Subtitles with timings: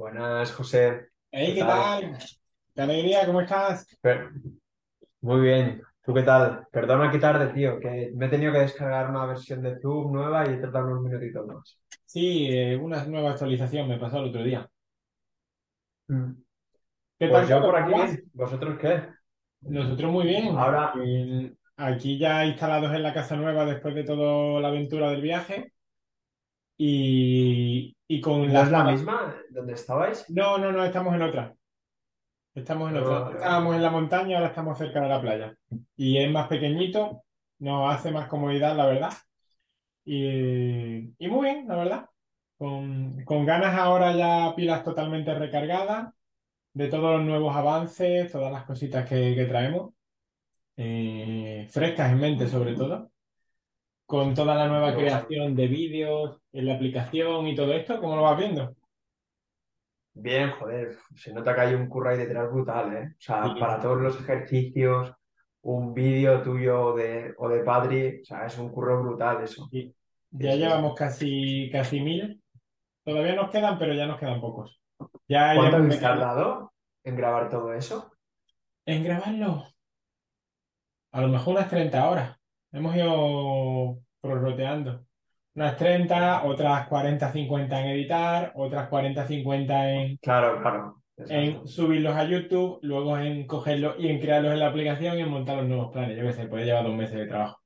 [0.00, 1.10] Buenas, José.
[1.32, 2.18] Hey, ¿qué ¿Qué tal?
[2.74, 3.26] ¡Qué alegría!
[3.26, 3.86] ¿Cómo estás?
[4.02, 4.30] Per-
[5.22, 5.82] Muy bien.
[6.04, 6.66] ¿Tú qué tal?
[6.72, 10.46] Perdona que tarde, tío, que me he tenido que descargar una versión de Zoom nueva
[10.48, 11.78] y he tardado unos minutitos más.
[12.04, 14.70] Sí, eh, una nueva actualización me pasó el otro día.
[16.08, 16.32] Mm.
[17.18, 17.64] ¿Qué Pues tal yo todo?
[17.64, 18.18] por aquí ¿Cómo vas?
[18.18, 18.30] bien.
[18.34, 19.08] ¿Vosotros qué?
[19.62, 20.58] Nosotros muy bien.
[20.58, 25.22] Ahora, Eh, Aquí ya instalados en la casa nueva después de toda la aventura del
[25.22, 25.72] viaje
[26.82, 28.62] y, y con ¿no la...
[28.62, 30.24] es la misma donde estabais?
[30.30, 31.54] No, no, no, estamos en otra.
[32.54, 33.34] Estamos en Ah, otra.
[33.36, 35.56] Estábamos en la montaña, ahora estamos cerca de la playa.
[35.96, 37.24] Y es más pequeñito,
[37.58, 39.12] nos hace más comodidad, la verdad.
[40.04, 42.06] Y, y muy bien, la verdad.
[42.58, 46.12] Con, con ganas ahora ya pilas totalmente recargadas
[46.72, 49.92] de todos los nuevos avances, todas las cositas que, que traemos,
[50.76, 53.09] eh, frescas en mente sobre todo,
[54.10, 58.22] con toda la nueva creación de vídeos en la aplicación y todo esto, ¿cómo lo
[58.22, 58.74] vas viendo?
[60.12, 63.12] Bien, joder, se nota que hay un curro ahí detrás brutal, ¿eh?
[63.12, 63.60] O sea, Sí.
[63.60, 65.12] para todos los ejercicios,
[65.62, 69.68] un vídeo tuyo de, o de Padri, o sea, es un curro brutal eso.
[69.70, 69.94] Sí.
[70.32, 72.42] Ya Sí, llevamos casi, casi mil.
[73.04, 74.80] Todavía nos quedan, pero ya nos quedan pocos.
[75.28, 76.72] Ya ¿Cuánto habéis tardado
[77.04, 78.12] en grabar todo eso?
[78.86, 79.64] en grabarlo.
[81.12, 82.39] A lo mejor unas 30 horas.
[82.72, 85.04] Hemos ido prorroteando.
[85.54, 91.02] Unas 30, otras 40, 50 en editar, otras 40, 50 en, Claro, claro.
[91.16, 95.28] en subirlos a YouTube, luego en cogerlos y en crearlos en la aplicación y en
[95.30, 96.16] montar los nuevos planes.
[96.16, 97.58] Yo qué sé, puede llevar dos meses de trabajo.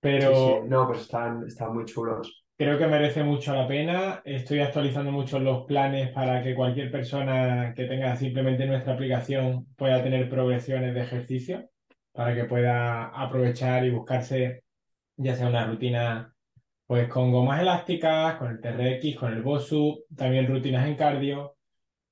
[0.00, 0.68] Pero Sí, sí.
[0.68, 2.44] No, pues están, están muy chulos.
[2.56, 4.22] Creo que merece mucho la pena.
[4.24, 10.02] Estoy actualizando mucho los planes para que cualquier persona que tenga simplemente nuestra aplicación pueda
[10.02, 11.68] tener progresiones de ejercicio,
[12.18, 14.64] para que pueda aprovechar y buscarse
[15.16, 16.34] ya sea una rutina
[16.84, 21.54] pues con gomas elásticas, con el TRX, con el BOSU, también rutinas en cardio.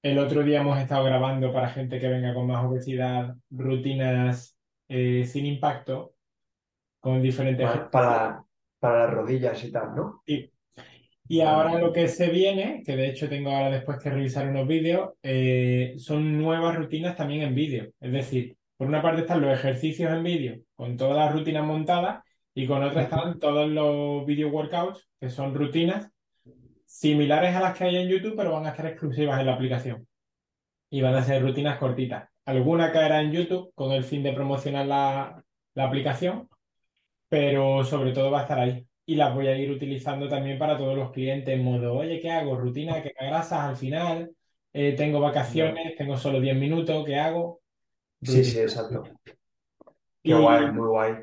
[0.01, 4.57] El otro día hemos estado grabando para gente que venga con más obesidad, rutinas
[4.87, 6.15] eh, sin impacto,
[7.01, 8.45] con diferentes Para, para,
[8.79, 10.23] para las rodillas y tal, ¿no?
[10.25, 10.53] Sí.
[11.27, 14.69] Y ahora lo que se viene, que de hecho tengo ahora después que revisar unos
[14.69, 17.91] vídeos, eh, son nuevas rutinas también en vídeo.
[17.99, 22.23] Es decir, por una parte están los ejercicios en vídeo con todas las rutinas montadas
[22.55, 26.11] y con otra están todos los video workouts, que son rutinas
[26.87, 30.07] similares a las que hay en YouTube, pero van a estar exclusivas en la aplicación.
[30.91, 32.29] Y van a ser rutinas cortitas.
[32.45, 35.45] Alguna caerá en YouTube con el fin de promocionar la,
[35.75, 36.49] la aplicación,
[37.29, 38.87] pero sobre todo va a estar ahí.
[39.05, 42.31] Y las voy a ir utilizando también para todos los clientes en modo, oye, ¿qué
[42.31, 42.57] hago?
[42.57, 44.31] Rutina que grasas al final,
[44.73, 47.61] eh, tengo vacaciones, tengo solo 10 minutos, ¿qué hago?
[48.23, 49.03] Sí, sí, exacto.
[50.23, 51.15] Qué Y- guay, muy guay.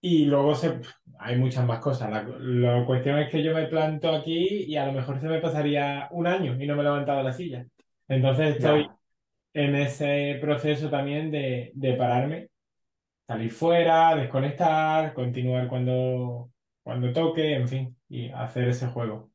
[0.00, 0.80] Y luego se,
[1.18, 2.10] hay muchas más cosas.
[2.10, 5.40] La, la cuestión es que yo me planto aquí y a lo mejor se me
[5.40, 7.66] pasaría un año y no me levantaba de la silla.
[8.08, 8.96] Entonces estoy Ya.
[9.54, 12.50] en ese proceso también de, de pararme,
[13.28, 16.52] salir fuera, desconectar, continuar cuando,
[16.84, 19.31] cuando toque, en fin, y hacer ese juego.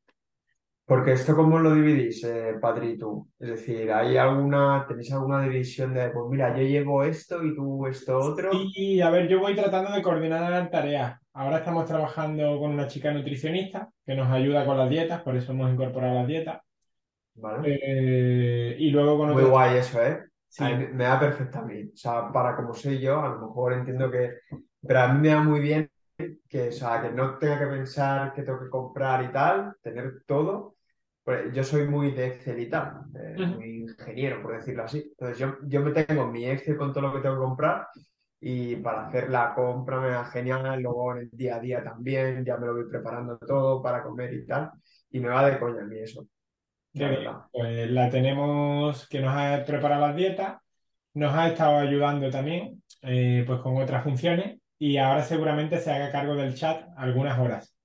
[0.88, 2.54] Porque esto, ¿cómo lo dividís, eh,
[2.84, 3.30] y tú?
[3.38, 7.86] Es decir, ¿hay alguna, tenéis alguna división de, pues mira, yo llevo esto y tú
[7.88, 8.52] esto otro?
[8.54, 11.20] Y a ver, yo voy tratando de coordinar tareas.
[11.34, 15.52] Ahora estamos trabajando con una chica nutricionista que nos ayuda con las dietas, por eso
[15.52, 16.62] hemos incorporado las dietas.
[17.36, 17.78] ¿Vale?
[17.84, 20.24] Eh, y luego con Muy guay eso, ¿eh?
[20.48, 20.64] Sí.
[20.64, 21.84] A mí me da perfecto a mí.
[21.84, 24.36] O sea, para como soy yo, a lo mejor entiendo que...
[24.88, 25.92] Pero a mí me da muy bien
[26.48, 30.24] que, o sea, que no tenga que pensar qué tengo que comprar y tal, tener
[30.26, 30.77] todo.
[31.28, 35.00] Pues yo soy muy de Excel y tal, muy ingeniero, por decirlo así.
[35.00, 37.88] Entonces yo, yo me tengo mi Excel con todo lo que tengo que comprar
[38.40, 42.46] y para hacer la compra me da genial, luego en el día a día también,
[42.46, 44.72] ya me lo voy preparando todo para comer y tal.
[45.10, 46.26] Y me va de coña a mí eso,
[46.94, 47.30] la bien.
[47.52, 50.62] Pues la tenemos que nos ha preparado las dietas,
[51.14, 56.10] nos ha estado ayudando también eh, pues con otras funciones y ahora seguramente se haga
[56.10, 57.77] cargo del chat algunas horas.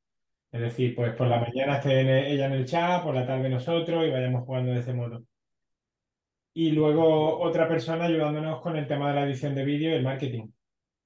[0.53, 3.49] Es decir, pues por la mañana esté en- ella en el chat, por la tarde
[3.49, 5.25] nosotros y vayamos jugando de ese modo.
[6.55, 10.03] y luego otra persona ayudándonos con el tema de la edición de vídeo y el
[10.03, 10.49] marketing,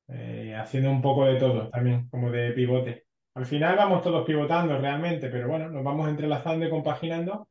[0.09, 3.07] eh, haciendo un poco de todo también, como de pivote.
[3.35, 7.49] Al final vamos todos pivotando realmente, pero bueno, nos vamos entrelazando y compaginando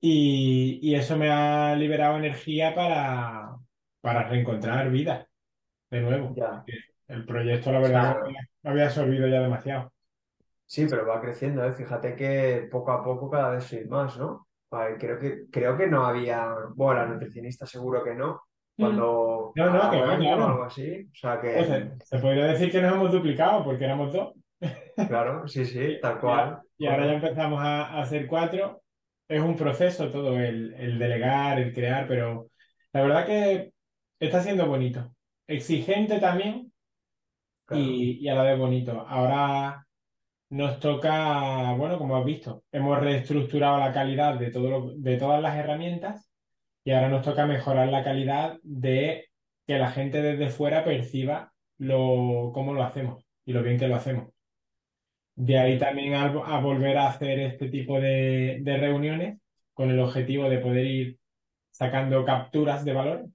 [0.00, 3.56] y, eso me ha liberado energía para,
[4.00, 5.28] para reencontrar vida
[5.90, 6.34] de nuevo.
[7.08, 8.16] El proyecto, la verdad,
[8.62, 9.92] me había absorbido ya demasiado.
[10.70, 11.72] Sí, pero va creciendo, ¿eh?
[11.72, 14.46] Fíjate que poco a poco cada vez soy más, ¿no?
[15.00, 18.42] creo que, creo que no había, bueno, la nutricionista seguro que no,
[18.76, 18.80] mm.
[18.80, 21.90] cuando no, no, que no, algo así, o sea que...
[22.04, 24.32] se podría decir que nos hemos duplicado porque éramos dos.
[25.08, 26.60] Claro, sí, sí, tal cual.
[26.78, 28.80] Y, ahora ya empezamos a, hacer cuatro.
[29.26, 32.46] Es un proceso todo, el, el delegar, el crear, pero
[32.92, 33.72] la verdad que
[34.20, 35.12] está siendo bonito.
[35.48, 36.72] Exigente también
[37.72, 39.04] y, y a la vez bonito.
[39.08, 39.84] Ahora
[40.50, 45.56] nos toca, bueno, como has visto, hemos reestructurado la calidad de, todo de todas las
[45.56, 46.30] herramientas
[46.84, 49.30] y ahora nos toca mejorar la calidad de
[49.66, 53.96] que la gente desde fuera perciba lo, cómo lo hacemos y lo bien que lo
[53.96, 54.30] hacemos.
[55.36, 56.28] De ahí también a,
[56.60, 59.38] volver a hacer este tipo de, de reuniones
[59.72, 61.18] con el objetivo de poder ir
[61.70, 63.26] sacando capturas de valor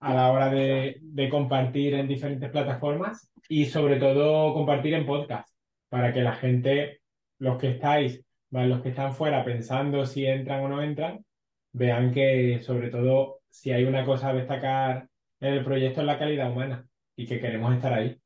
[0.00, 5.49] a la hora de, de, compartir en diferentes plataformas y sobre todo compartir en podcast
[5.90, 7.02] para que la gente,
[7.38, 11.24] los que estáis, los que están fuera pensando si entran o no entran,
[11.72, 15.08] vean que sobre todo si hay una cosa a destacar
[15.40, 18.18] en el proyecto es la calidad humana y que queremos estar ahí.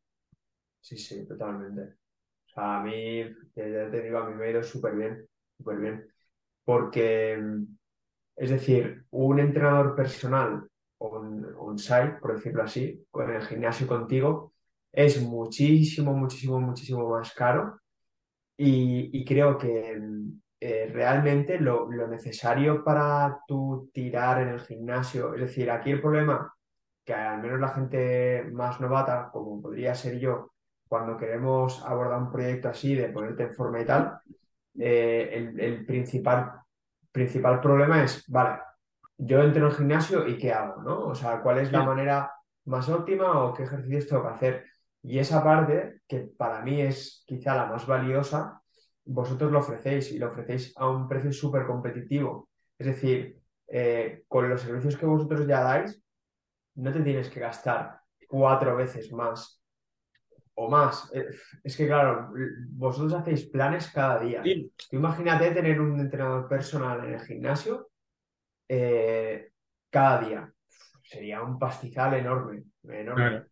[0.81, 1.83] Sí, sí, totalmente.
[2.47, 3.23] O sea, a mí,
[3.57, 5.27] ya te digo, a mí me ha ido súper bien,
[5.57, 6.07] súper bien.
[6.65, 7.43] Porque,
[8.37, 10.69] es decir, un entrenador personal
[10.99, 14.54] on-site, por decirlo así, en el gimnasio contigo,
[14.95, 17.81] es muchísimo, muchísimo, muchísimo más caro
[18.57, 19.99] y, creo que
[20.61, 26.55] eh, realmente lo, necesario para tu tirar en el gimnasio, es decir, aquí el problema,
[27.05, 30.53] que al menos la gente más novata, como podría ser yo,
[30.87, 34.21] cuando queremos abordar un proyecto así, de ponerte en forma y tal,
[34.79, 36.53] eh, el, principal,
[37.11, 38.61] principal problema es, vale,
[39.19, 40.83] yo entro en el gimnasio y ¿qué hago?
[40.83, 41.07] ¿no?
[41.07, 42.33] O sea, ¿cuál es la manera
[42.67, 44.65] más óptima o qué ejercicios tengo que hacer?
[45.05, 48.63] Y esa parte, que para mí es quizá la más valiosa,
[49.05, 52.49] vosotros lo ofrecéis y lo ofrecéis a un precio súper competitivo.
[52.79, 56.03] Es decir, eh, con los servicios que vosotros ya dais,
[56.77, 59.63] no te tienes que gastar cuatro veces más
[60.55, 61.11] o más.
[61.15, 61.27] Eh,
[61.63, 62.33] es que, claro,
[62.71, 64.43] vosotros hacéis planes cada día.
[64.91, 67.91] imagínate tener un entrenador personal en el gimnasio
[68.67, 69.51] eh,
[69.91, 70.53] cada día.
[71.03, 73.45] Sería un pastizal enorme, enorme.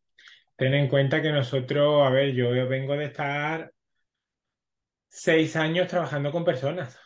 [0.62, 3.72] Ten en cuenta que nosotros, a ver, yo vengo de estar
[5.08, 6.96] seis años trabajando con personas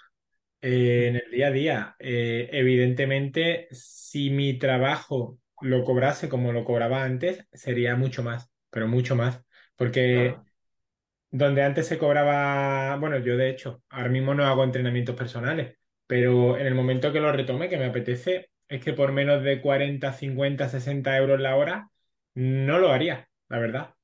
[0.61, 1.97] eh, en el día a día.
[1.99, 8.89] Eh, evidentemente, si mi trabajo lo cobrase como lo cobraba antes, sería mucho más, pero
[8.89, 9.43] mucho más.
[9.75, 10.37] Porque
[11.31, 16.59] donde antes se cobraba, bueno, yo de hecho, ahora mismo no hago entrenamientos personales, pero
[16.59, 20.13] en el momento que lo retome, que me apetece, es que por menos de 40,
[20.13, 21.89] 50, 60 euros la hora,
[22.35, 23.95] no lo haría la verdad.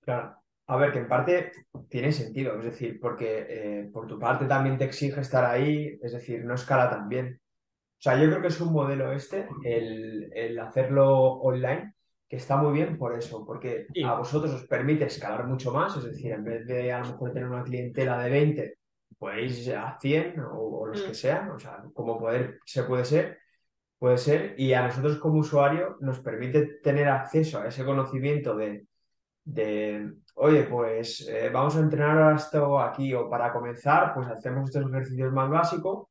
[0.00, 0.36] Claro.
[0.68, 1.52] A ver, que en parte
[1.88, 6.12] tiene sentido, es decir, porque eh, por tu parte también te exige estar ahí, es
[6.12, 7.40] decir, no escala tan bien.
[7.98, 11.94] O sea, yo creo que es un modelo este, el, hacerlo online,
[12.28, 16.04] que está muy bien por eso, porque a vosotros os permite escalar mucho más, es
[16.04, 18.78] decir, en vez de a lo mejor tener una clientela de 20,
[19.18, 21.14] podéis a 100 o, los que mm.
[21.14, 23.38] sean, o sea, como poder se puede ser,
[23.98, 28.86] Puede ser, y a nosotros como usuario nos permite tener acceso a ese conocimiento de,
[29.44, 34.90] de oye, pues eh, vamos a entrenar esto aquí o para comenzar, pues hacemos estos
[34.90, 36.08] ejercicios más básicos.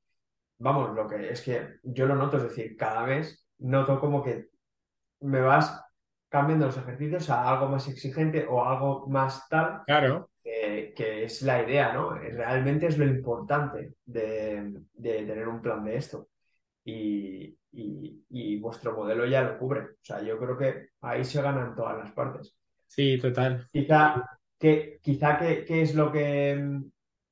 [0.57, 4.47] Vamos, lo que es que yo lo noto, es decir, cada vez noto como que
[5.21, 5.81] me vas
[6.29, 9.83] cambiando los ejercicios a algo más exigente o algo más tal.
[9.85, 10.29] Claro.
[10.43, 12.11] que es la idea, ¿no?
[12.11, 16.29] Realmente es lo importante de, de tener un plan de esto.
[16.85, 19.81] Y, y, vuestro modelo ya lo cubre.
[19.81, 22.55] O sea, yo creo que ahí se ganan todas las partes.
[22.87, 23.67] Sí, total.
[23.71, 24.23] Quizá
[24.57, 26.81] que, quizá que, es lo que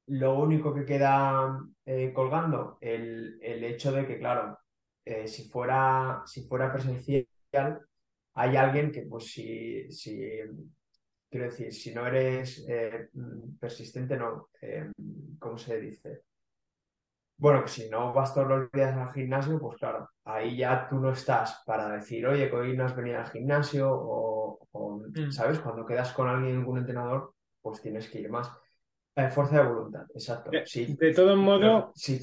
[0.07, 4.59] lo único que queda eh, colgando, el, hecho de que, claro,
[5.05, 7.27] eh, si fuera, si fuera presencial,
[8.35, 10.41] hay alguien que, pues, si, si
[11.29, 13.09] quiero decir, si no eres eh,
[13.59, 14.49] persistente, no,
[15.39, 16.23] ¿cómo se dice?
[17.37, 20.99] Bueno, que si no vas todos los días al gimnasio, pues claro, ahí ya tú
[20.99, 24.59] no estás para decir, oye, que hoy no has venido al gimnasio o,
[25.15, 25.31] mm.
[25.31, 25.59] ¿sabes?
[25.59, 28.49] Cuando quedas con alguien, algún entrenador, pues tienes que ir más.
[29.15, 30.51] Eh, fuerza de voluntad, exacto.
[30.51, 30.95] De, sí.
[30.99, 32.19] de todos modos, sí.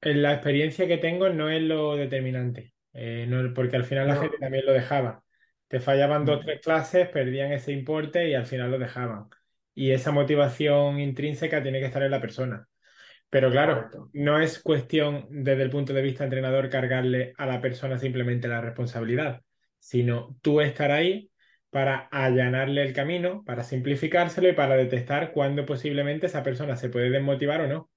[0.00, 2.74] en la experiencia que tengo no es lo determinante.
[2.92, 5.22] Eh, no- porque al final la No, gente también lo dejaba.
[5.68, 9.28] Te fallaban dos o mm, tres clases, perdían ese importe y al final lo dejaban.
[9.74, 12.68] Y esa motivación intrínseca tiene que estar en la persona.
[13.34, 14.10] Pero claro, correcto.
[14.12, 18.60] no es cuestión desde el punto de vista entrenador cargarle a la persona simplemente la
[18.60, 19.42] responsabilidad,
[19.80, 21.30] sino tú estar ahí
[21.70, 27.10] para allanarle el camino, para simplificárselo y para detectar cuándo posiblemente esa persona se puede
[27.10, 27.90] desmotivar o no.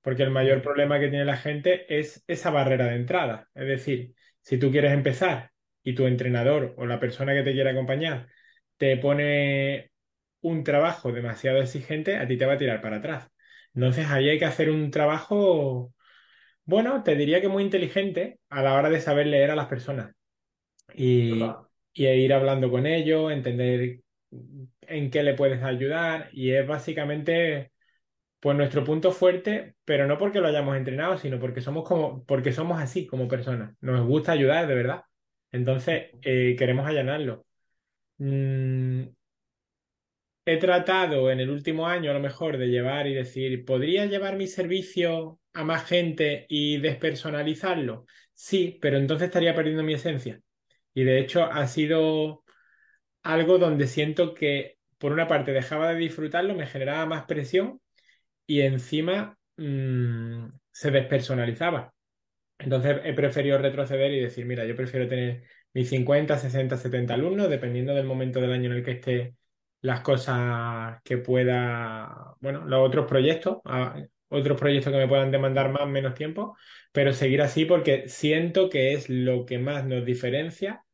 [0.00, 3.48] Porque el mayor Mm, problema que tiene la gente es esa barrera de entrada.
[3.54, 5.50] Es decir, si tú quieres empezar
[5.82, 8.28] y tu entrenador o la persona que te quiere acompañar
[8.78, 9.90] te pone
[10.40, 13.28] un trabajo demasiado exigente, a ti te va a tirar para atrás.
[13.74, 15.94] Entonces ahí hay que hacer un trabajo,
[16.64, 20.14] bueno, te diría que muy inteligente a la hora de saber leer a las personas
[20.94, 21.60] y,
[21.94, 24.00] y ir hablando con ellos, entender
[24.82, 27.72] en qué le puedes ayudar y es básicamente
[28.40, 32.52] pues nuestro punto fuerte, pero no porque lo hayamos entrenado, sino porque somos como, porque
[32.52, 33.74] somos así como personas.
[33.80, 35.02] Nos gusta ayudar de verdad.
[35.52, 37.46] Entonces, eh, queremos allanarlo.
[38.18, 39.04] Mm,
[40.52, 44.36] he tratado en el último año a lo mejor de llevar y decir, ¿podría llevar
[44.36, 48.06] mi servicio a más gente y despersonalizarlo?
[48.34, 50.40] Sí, pero entonces estaría perdiendo mi esencia.
[50.94, 52.44] Y de hecho ha sido
[53.22, 57.80] algo donde siento que, por una parte, dejaba de disfrutarlo, me generaba más presión
[58.46, 61.94] y encima mm, se despersonalizaba.
[62.58, 67.50] Entonces he preferido retroceder y decir, mira, yo prefiero tener mis 50, 60, 70 alumnos,
[67.50, 69.34] dependiendo del momento del año en el que esté
[69.80, 73.96] las cosas que pueda, bueno, los otros proyectos, ah,
[74.28, 76.56] otros proyectos que me puedan demandar más, menos tiempo,
[76.92, 80.84] pero seguir así porque siento que es lo que más nos diferencia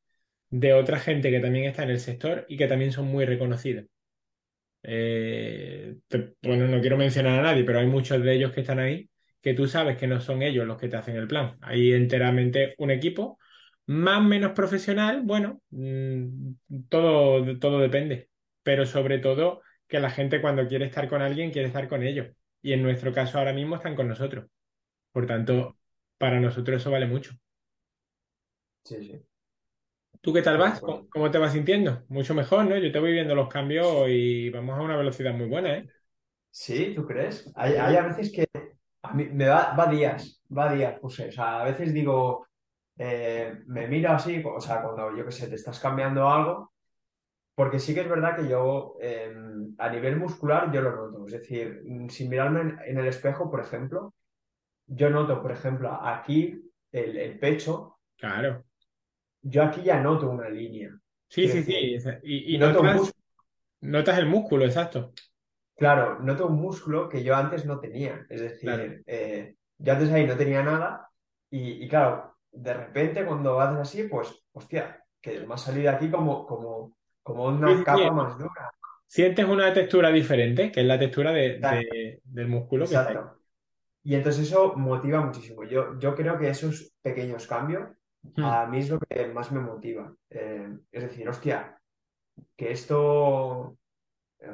[0.50, 3.86] de otra gente que también está en el sector y que también son muy reconocidos.
[4.82, 5.96] Eh,
[6.42, 9.08] bueno, no quiero mencionar a nadie, pero hay muchos de ellos que están ahí
[9.44, 11.58] que tú sabes que no son ellos los que te hacen el plan.
[11.60, 13.38] Hay enteramente un equipo,
[13.86, 16.54] más o menos profesional, bueno, mm,
[16.88, 18.30] todo, todo depende,
[18.64, 22.28] pero sobre todo que la gente cuando quiere estar con alguien quiere estar con ellos.
[22.62, 24.46] Y en nuestro caso ahora mismo están con nosotros.
[25.12, 25.78] Por tanto,
[26.18, 27.34] para nosotros eso vale mucho.
[28.84, 29.26] Sí, sí,
[30.20, 30.80] ¿Tú qué tal vas?
[30.80, 31.08] ¿Cómo, acuerdo.
[31.10, 32.04] cómo te vas sintiendo?
[32.08, 32.76] Mucho mejor, ¿no?
[32.78, 35.88] Yo te voy viendo los cambios y vamos a una velocidad muy buena, ¿eh?
[36.50, 37.50] Sí, ¿tú crees?
[37.56, 38.46] Hay, hay a veces que
[39.02, 41.28] a mí me va, va días, va días, José.
[41.28, 42.46] O sea, a veces digo,
[42.98, 46.73] eh, me miro así, o sea, cuando yo qué sé, te estás cambiando algo,
[47.54, 49.34] porque sí que es verdad que yo eh,
[49.78, 51.26] a nivel muscular yo lo noto.
[51.26, 54.14] Es decir, mm, sin mirarme en, en el espejo, por ejemplo,
[54.86, 58.64] yo noto, por ejemplo, aquí el, el pecho, Claro.
[59.42, 60.90] yo aquí ya noto una línea.
[61.28, 62.10] Sí, sí, decir, sí.
[62.22, 63.12] Y, y noto un notas,
[63.82, 65.12] notas el músculo, exacto.
[65.76, 68.26] claro, noto un músculo que yo antes no tenía.
[68.28, 68.82] Es Claro.
[68.82, 71.08] decir, eh, yo antes ahí no tenía nada
[71.50, 76.10] y, y claro, de repente cuando haces así, pues, hostia, que me ha salido aquí
[76.10, 78.72] como, como, como una sí, capa más dura.
[79.06, 83.18] Sientes una textura diferente, que es la textura de, de- del músculo que está ahí.
[83.18, 83.40] Exacto.
[84.04, 85.64] Y entonces eso motiva muchísimo.
[85.64, 87.90] Yo, yo creo que esos pequeños cambios
[88.36, 90.14] Hmm, a mí es lo que más me motiva.
[90.30, 91.78] Eh, es decir, hostia,
[92.56, 93.78] que esto, o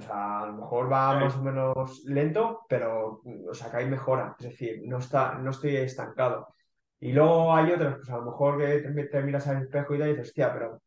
[0.00, 4.36] sea, a lo mejor va más o menos lento, pero, o sea, que hay mejora.
[4.38, 6.54] Es decir, no está, no estoy estancado.
[7.00, 9.98] Y luego hay otros, pues a lo mejor que te, te miras al espejo y
[9.98, 10.82] te dices, hostia, pero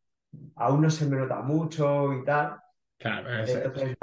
[0.56, 2.58] aún no se me nota mucho y tal.
[2.98, 3.96] Claro, eso, Entonces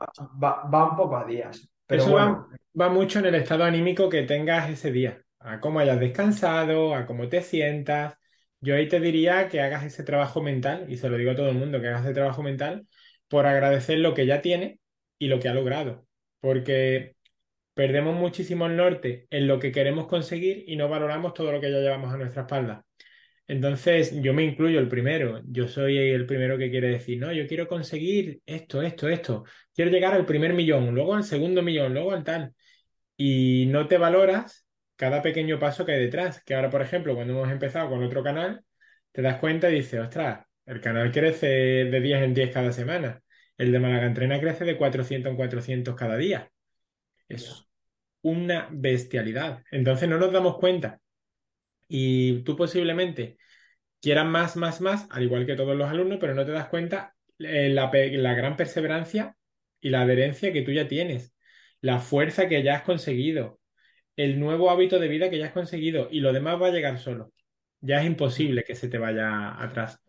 [0.42, 1.68] va, va, un poco a días.
[1.87, 2.46] Pero eso va,
[2.78, 7.06] va mucho en el estado anímico que tengas ese día, a cómo hayas descansado, a
[7.06, 8.14] cómo te sientas.
[8.60, 11.49] Yo ahí te diría que hagas ese trabajo mental, y se lo digo a todo
[11.49, 12.87] el mundo, que hagas ese trabajo mental
[13.28, 14.80] por agradecer lo que ya tiene
[15.18, 16.06] y lo que ha logrado.
[16.40, 17.16] Porque
[17.80, 21.70] Perdemos muchísimo el norte en lo que queremos conseguir y no valoramos todo lo que
[21.70, 22.84] ya llevamos a nuestra espalda.
[23.50, 25.42] Entonces, yo me incluyo el primero.
[25.45, 29.45] Yo soy el primero que quiere decir, no, yo quiero conseguir esto, esto, esto.
[29.75, 32.54] Quiero llegar al primer millón, luego al segundo millón, luego al tal.
[33.16, 36.45] Y no te valoras cada pequeño paso que hay detrás.
[36.45, 38.64] Que ahora, por ejemplo, cuando hemos empezado con otro canal,
[39.11, 43.21] te das cuenta y dices, ostras, el canal crece de 10 en 10 cada semana.
[43.59, 46.49] El de Málaga Entrena crece de 400 en 400 cada día.
[47.28, 47.66] Es
[48.23, 49.64] una bestialidad.
[49.73, 51.00] Entonces no nos damos cuenta.
[51.90, 53.38] Y tú posiblemente
[54.00, 57.14] quieras más, más, más, al igual que todos los alumnos, pero no te das cuenta
[57.38, 57.88] eh, la,
[58.35, 59.37] gran perseverancia
[59.80, 61.35] y la adherencia que tú ya tienes,
[61.80, 63.61] la fuerza que ya has conseguido,
[64.16, 66.99] el nuevo hábito de vida que ya has conseguido y lo demás va a llegar
[66.99, 67.32] solo.
[67.80, 70.00] Ya es imposible que se te vaya atrás.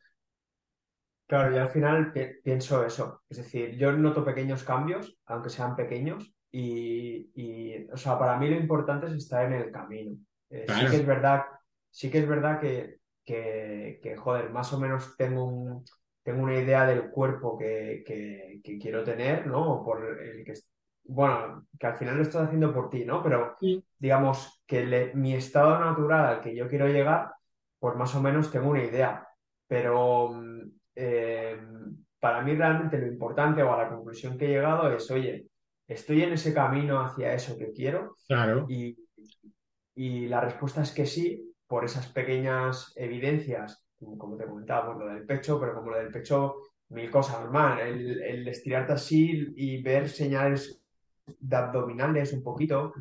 [1.27, 3.23] Claro, yo al final pi- pienso eso.
[3.29, 8.50] Es decir, yo noto pequeños cambios, aunque sean pequeños, y, y, o sea, para mí
[8.50, 10.17] lo importante es estar en el camino.
[10.50, 11.43] Eh, sí que Claro, es verdad,
[11.91, 15.86] sí que es verdad que que, que, joder, más o menos tengo, un,
[16.24, 19.83] tengo una idea del cuerpo que, que, que quiero tener, ¿no?
[19.83, 20.53] Por el que,
[21.05, 23.21] bueno, que al final lo estás haciendo por ti, ¿no?
[23.21, 23.55] Pero
[23.98, 27.31] digamos que mi estado natural al que yo quiero llegar,
[27.79, 29.27] pues más o menos tengo una idea.
[29.67, 30.31] Pero
[30.95, 31.60] eh,
[32.19, 35.48] para mí realmente lo importante o a la conclusión que he llegado es, oye,
[35.88, 38.15] estoy en ese camino hacia eso que quiero.
[38.27, 38.65] Claro.
[38.67, 38.98] Y,
[39.95, 43.81] y la respuesta es que sí, por esas pequeñas evidencias,
[44.17, 47.79] como te comentaba, por lo del pecho, pero como lo del pecho, mil cosas más.
[47.79, 50.83] El, el estirarte así y ver señales
[51.25, 52.93] de abdominales un poquito.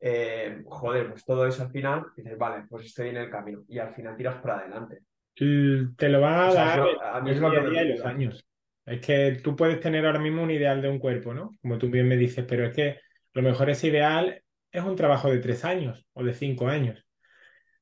[0.00, 3.62] Eh, joder, pues todo eso al final, dices, vale, pues estoy en el camino.
[3.68, 4.98] Y al final tiras para adelante.
[5.36, 8.44] Te lo va a dar a mí es lo que me los años.
[8.84, 11.52] Es que tú puedes tener ahora mismo un ideal de un cuerpo, ¿no?
[11.62, 12.98] Como tú bien me dices, pero es que
[13.32, 17.07] lo mejor ese ideal es un trabajo de tres años o de cinco años.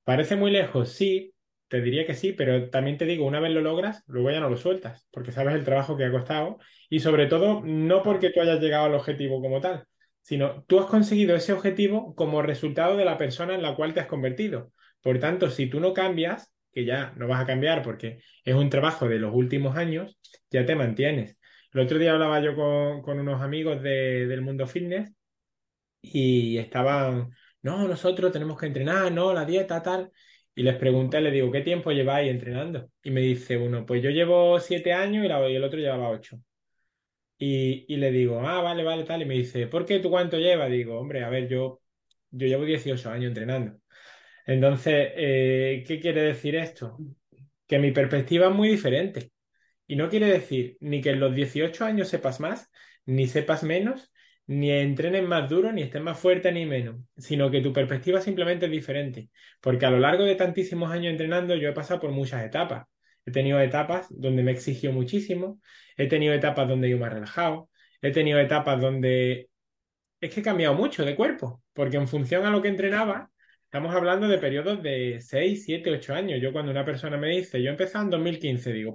[0.07, 1.35] Parece muy lejos, sí,
[1.67, 4.49] te diría que sí, pero también te digo, una vez lo logras, luego ya no
[4.49, 6.59] lo sueltas, porque sabes el trabajo que ha costado
[6.89, 9.85] y sobre todo no porque tú hayas llegado al objetivo como tal,
[10.21, 14.01] sino tú has conseguido ese objetivo como resultado de la persona en la cual te
[14.01, 14.73] has convertido.
[15.01, 18.71] Por tanto, si tú no cambias, que ya no vas a cambiar porque es un
[18.71, 20.19] trabajo de los últimos años,
[20.53, 21.37] ya te mantienes.
[21.73, 25.13] El otro día hablaba yo con, unos amigos del mundo fitness
[26.01, 27.31] y estaban,
[27.67, 30.13] no, nosotros tenemos que entrenar, no, la dieta, tal.
[30.55, 32.91] Y les pregunté, les digo, ¿qué tiempo lleváis entrenando?
[33.03, 36.39] Y me dice uno, pues yo llevo siete años y, el otro llevaba ocho.
[37.39, 39.23] Y, le digo, ah, vale, vale, tal.
[39.23, 40.71] Y me dice, ¿por qué tú cuánto llevas?
[40.71, 41.83] Digo, hombre, a ver, yo,
[42.31, 43.79] yo llevo 18 años entrenando.
[44.47, 46.99] Entonces, eh, ¿qué quiere decir esto?
[47.67, 49.33] Que mi perspectiva es muy diferente.
[49.87, 52.71] Y no quiere decir ni que en los 18 años sepas más,
[53.07, 54.13] ni sepas menos,
[54.47, 58.67] ni entrenes más duro, ni estés más fuerte, ni menos, sino que tu perspectiva simplemente
[58.67, 59.31] es diferente.
[59.61, 62.87] Porque a lo largo de tantísimos años entrenando, yo he pasado por muchas etapas.
[63.25, 65.61] He tenido etapas donde me exigió muchísimo,
[65.97, 69.51] he tenido etapas donde yo he relajado, he tenido etapas donde
[70.21, 73.31] es que he cambiado mucho de cuerpo, porque en función a lo que entrenaba,
[73.65, 76.41] estamos hablando de periodos de 6, 7, 8 años.
[76.41, 78.95] Yo cuando una persona me dice, yo empecé en 2015, digo,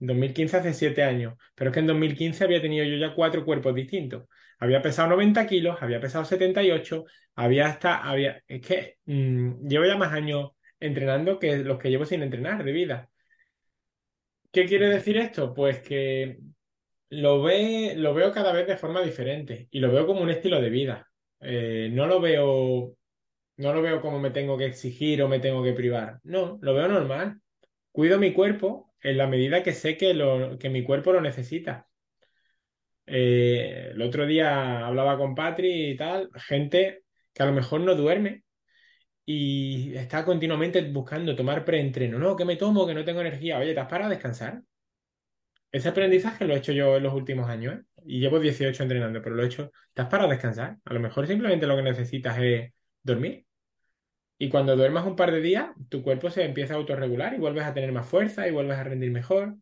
[0.00, 3.44] en 2015 hace 7 años, pero es que en 2015 había tenido yo ya cuatro
[3.44, 4.24] cuerpos distintos
[4.58, 9.96] había pesado 90 kilos, había pesado 78, había hasta, había, es que mm, llevo ya
[9.96, 13.10] más años entrenando que los que llevo sin entrenar de vida.
[14.52, 15.52] ¿Qué quiere decir esto?
[15.52, 16.38] Pues que
[17.10, 20.60] lo, ve, lo veo cada vez de forma diferente y lo veo como un estilo
[20.60, 21.10] de vida.
[21.40, 22.94] Eh, no lo veo,
[23.56, 26.20] no lo veo como me tengo que exigir o me tengo que privar.
[26.24, 27.40] No, lo veo normal.
[27.92, 31.85] Cuido mi cuerpo en la medida que sé que, lo, que mi cuerpo lo necesita.
[33.06, 37.94] Eh, el otro día hablaba con Patri y tal, gente que a lo mejor no
[37.94, 38.44] duerme
[39.24, 42.18] y está continuamente buscando tomar preentreno.
[42.18, 43.58] No, que me tomo, que no tengo energía.
[43.58, 44.62] Oye, ¿te has para descansar?
[45.72, 47.82] Ese aprendizaje lo he hecho yo en los últimos años, ¿eh?
[48.06, 49.70] Y llevo 18 entrenando, pero lo he hecho.
[49.92, 50.78] ¿Te has para descansar?
[50.84, 53.46] A lo mejor simplemente lo que necesitas es dormir.
[54.38, 57.64] Y cuando duermas un par de días, tu cuerpo se empieza a autorregular y vuelves
[57.64, 59.56] a tener más fuerza y vuelves a rendir mejor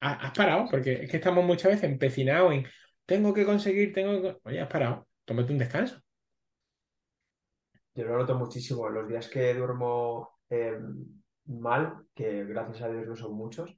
[0.00, 2.66] has parado, porque es que estamos muchas veces empecinados en
[3.06, 4.38] tengo que conseguir, tengo que.
[4.44, 6.00] Oye, has parado, tómate un descanso.
[7.94, 8.88] Yo lo noto muchísimo.
[8.90, 13.74] Los días que duermo em, mal, que gracias a Dios no son muchos,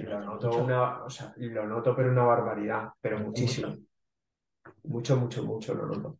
[0.00, 3.74] lo, noto una, o sea, lo noto pero una barbaridad, pero muchísimo.
[4.84, 6.18] Mucho, mucho, mucho lo noto.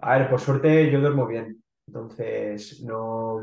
[0.00, 3.40] A ver, por suerte yo duermo bien, entonces no,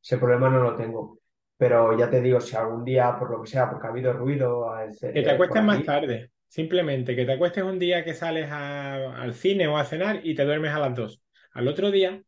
[0.00, 1.18] ese problema no lo tengo.
[1.58, 4.66] Pero ya te digo, si algún día, por lo que sea, porque ha habido ruido...
[5.00, 9.66] Que te acuestes más tarde, simplemente, que te acuestes un día que sales al cine
[9.66, 11.22] o a cenar y te duermes a las dos.
[11.52, 12.22] Al otro día,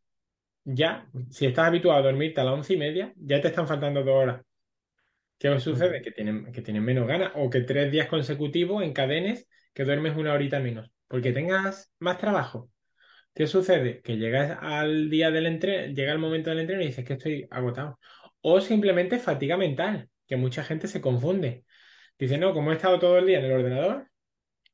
[0.63, 4.03] ya, si estás habituado a dormirte a las once y media, ya te están faltando
[4.03, 4.41] dos horas.
[5.37, 6.01] ¿Qué os sucede?
[6.01, 10.33] Que tienen, que tienen menos ganas o que tres días consecutivos encadenes que duermes una
[10.33, 12.69] horita menos, porque tengas más trabajo.
[13.33, 14.01] ¿Qué sucede?
[14.01, 17.47] Que llegas al día del entreno, llega el momento del entreno y dices que estoy
[17.51, 17.99] agotado
[18.41, 21.65] o simplemente fatiga mental, que mucha gente se confunde.
[22.17, 24.09] Dice, no, como he estado todo el día en el ordenador,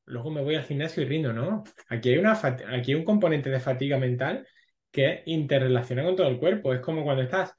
[0.06, 1.34] luego me voy al gimnasio y rindo.
[1.34, 4.48] No, aquí hay, una aquí hay un componente de fatiga mental
[4.92, 6.74] que interrelaciona con todo el cuerpo.
[6.74, 7.54] Es como cuando estás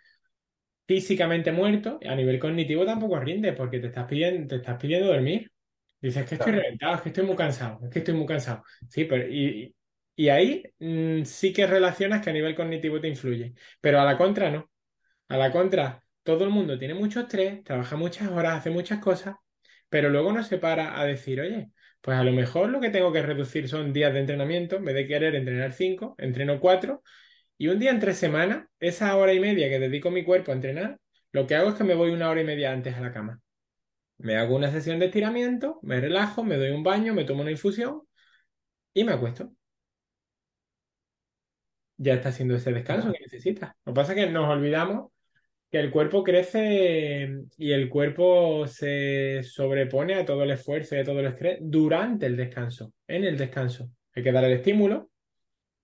[0.87, 5.51] físicamente muerto, a nivel cognitivo tampoco rinde porque te estás pidiendo, te estás pidiendo dormir.
[6.01, 8.63] Dices que estoy reventado, es que estoy muy cansado, es que estoy muy cansado.
[8.89, 9.75] Sí, pero y,
[10.29, 14.51] ahí mm, sí que relacionas que a nivel cognitivo te influye, pero a la contra
[14.51, 14.71] no.
[15.29, 19.37] A la contra, todo el mundo tiene mucho estrés, trabaja muchas horas, hace muchas cosas,
[19.89, 23.13] pero luego no se para a decir, oye, pues a lo mejor lo que tengo
[23.13, 27.03] que reducir son días de entrenamiento, en vez de querer entrenar cinco, entreno cuatro,
[27.59, 30.55] y un día en tres semanas, esa hora y media que dedico mi cuerpo a
[30.55, 30.99] entrenar,
[31.33, 33.41] lo que hago es que me voy una hora y media antes a la cama.
[34.19, 37.51] Me hago una sesión de estiramiento, me relajo, me doy un baño, me tomo una
[37.53, 38.03] infusión
[38.95, 39.53] y me acuesto.
[41.99, 43.77] Ya está haciendo ese descanso que necesita.
[43.85, 45.11] Lo que pasa es que nos olvidamos
[45.81, 51.21] el cuerpo crece y el cuerpo se sobrepone a todo el esfuerzo y a todo
[51.21, 53.91] el estrés durante el descanso, en el descanso.
[54.15, 55.11] Hay que dar el estímulo,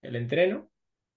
[0.03, 0.71] el entreno,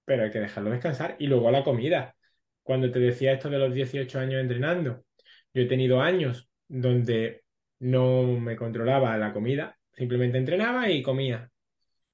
[0.05, 2.15] pero hay que dejarlo descansar y luego la comida.
[2.63, 5.05] Cuando te decía esto de los 18 años entrenando,
[5.53, 7.43] yo he tenido años donde
[7.79, 11.49] no me controlaba la comida, simplemente entrenaba y comía.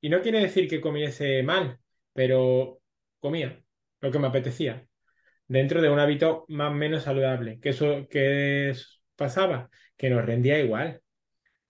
[0.01, 1.77] Y no quiere decir que comiese mal,
[2.13, 2.81] pero
[3.19, 3.63] comía
[4.01, 4.85] lo que me apetecía,
[5.51, 7.59] dentro de un hábito más o menos saludable.
[7.59, 8.73] ¿Qué, eso, qué
[9.17, 9.69] pasaba?
[9.97, 11.01] Que nos rendía igual.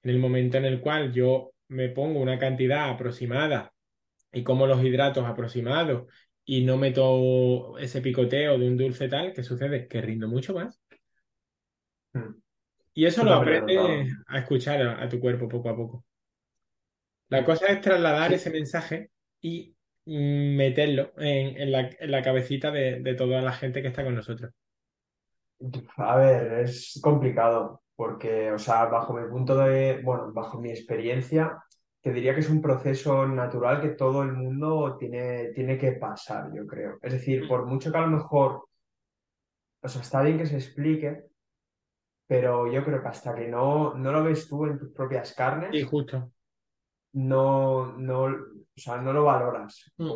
[0.04, 3.74] En el momento en el cual yo me pongo una cantidad aproximada
[4.32, 6.06] y como los hidratos aproximados
[6.46, 9.88] y no meto ese picoteo de un dulce tal, ¿qué sucede?
[9.88, 10.80] Que rindo mucho más.
[12.13, 12.36] Hmm.
[12.94, 16.06] Y eso lo aprendes a escuchar a, tu cuerpo poco a poco.
[17.30, 19.10] La cosa es trasladar ese mensaje
[19.41, 19.76] y
[20.12, 24.52] meterlo en, la, cabecita de, toda la gente que está con nosotros.
[25.97, 31.63] A ver, es complicado porque, o sea, bajo mi punto de, bueno, bajo mi experiencia,
[32.02, 36.52] te diría que es un proceso natural que todo el mundo tiene, tiene que pasar,
[36.54, 36.97] yo creo.
[37.02, 37.47] Es decir, mm.
[37.47, 38.65] por mucho que a lo mejor,
[39.82, 41.26] o sea, está bien que se explique,
[42.28, 45.76] pero yo creo que hasta que no, no lo ves tú en tus propias carnes,
[45.76, 46.32] y justo.
[47.13, 48.30] No, no,
[48.82, 50.10] sea, no lo valoras mm.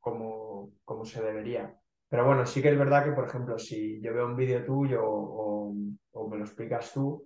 [0.00, 1.74] como, como, se debería.
[2.08, 5.00] Pero bueno, sí que es verdad que, por ejemplo, si yo veo un vídeo tuyo
[5.04, 5.74] o,
[6.12, 7.24] o me lo explicas tú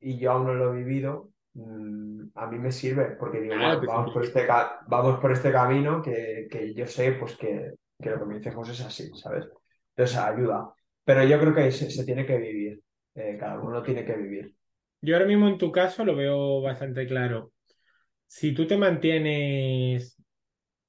[0.00, 4.12] y yo aún no lo he vivido, Mm, a mí me sirve porque digo, vamos,
[4.12, 4.44] por este
[4.88, 8.80] vamos por este camino que, yo sé pues que, lo que me dice José es
[8.80, 9.46] así, ¿sabes?
[9.96, 10.72] Entonces ayuda.
[11.04, 12.80] Pero yo creo que se, tiene que vivir,
[13.14, 14.52] eh, cada uno tiene que vivir.
[15.00, 17.52] Yo ahora mismo en tu caso lo veo bastante claro.
[18.34, 20.20] Si tú te mantienes,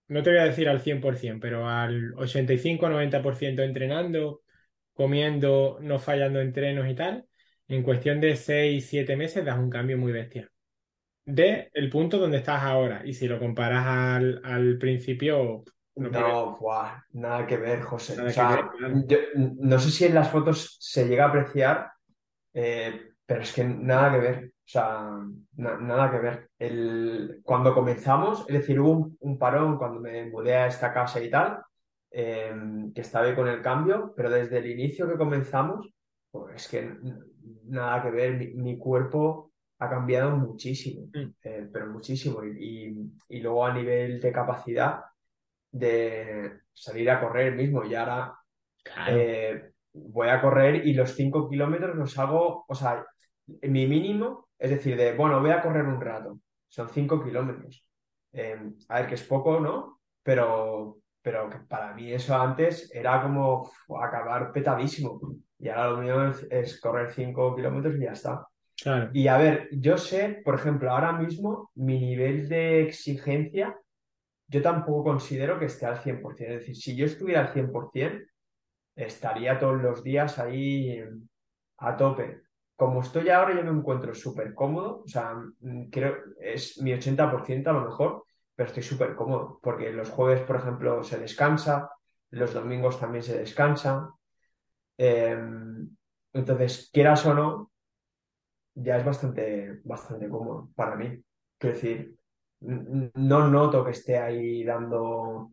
[0.08, 4.42] no te voy a decir al 100%, pero al 85-90% entrenando,
[4.96, 7.28] comiendo, no fallando entrenos y tal,
[7.68, 10.50] en cuestión de 6-7 meses das un cambio muy bestia
[11.24, 13.04] de el punto donde estás ahora.
[13.06, 15.64] Y si lo comparas al, al principio.
[15.96, 16.58] No,
[17.14, 18.16] nada que ver, José.
[19.36, 21.92] no sé si en las fotos se llega a apreciar,
[22.56, 24.55] eh, pero es que nada que ver.
[24.66, 25.20] O sea,
[25.58, 26.50] nada que ver.
[26.58, 31.30] El, cuando comenzamos, es decir, hubo un, parón cuando me mudé a esta casa y
[31.30, 31.62] tal,
[32.10, 35.88] em, que estaba con el cambio, pero desde el inicio que comenzamos,
[36.32, 36.98] pues es que
[37.66, 38.56] nada que ver.
[38.56, 41.34] mi cuerpo ha cambiado muchísimo, mm.
[41.44, 42.44] eh, pero muchísimo.
[42.44, 45.02] Y, luego a nivel de capacidad
[45.72, 48.38] de salir a correr mismo, y ahora
[49.10, 53.06] eh, voy a correr y los 5 kilómetros los hago, o sea,
[53.62, 57.88] mi mínimo, es decir, de, bueno, voy a correr un rato, son 5 kilómetros.
[58.32, 60.02] Em, a ver, que es poco, ¿no?
[60.24, 63.70] Pero, pero para mí eso antes era como
[64.02, 65.20] acabar petadísimo.
[65.60, 68.48] Y ahora lo mío es, es correr 5 kilómetros y ya está.
[69.14, 73.78] Y a ver, yo sé, por ejemplo, ahora mismo mi nivel de exigencia,
[74.48, 76.48] yo tampoco considero que esté al 100%.
[76.48, 78.28] Es decir, si yo estuviera al 100%,
[78.96, 81.02] estaría todos los días ahí
[81.78, 82.42] a tope.
[82.76, 87.70] Como estoy ahora, yo me encuentro súper cómodo, o sea, mm, creo es mi 80%
[87.70, 91.90] a lo mejor, pero estoy súper cómodo, porque los jueves, por ejemplo, se descansa,
[92.32, 94.10] los domingos también se descansa.
[94.98, 95.90] Em,
[96.34, 97.72] entonces, quieras o no,
[98.76, 101.24] ya es bastante, bastante cómodo para mí.
[101.58, 102.16] Quiero decir,
[102.62, 105.52] no noto que esté ahí dando